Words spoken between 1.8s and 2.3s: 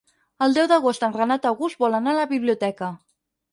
vol anar a la